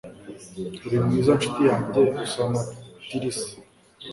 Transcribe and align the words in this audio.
uri 0.85 0.97
mwiza, 1.05 1.31
ncuti 1.37 1.61
yanjye, 1.71 2.01
usa 2.23 2.43
na 2.51 2.61
tirisa 3.07 3.51